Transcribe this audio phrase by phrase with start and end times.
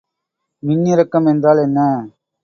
[0.63, 1.79] மின்னிறக்கம் என்றால் என்ன?